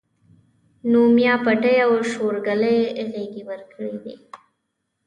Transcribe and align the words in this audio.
نو 0.91 0.99
ميا 1.15 1.33
پټي 1.43 1.75
او 1.85 1.91
شورګلې 2.11 2.77
غېږې 3.11 3.43
ورکړي 3.49 3.95
دي 4.03 4.15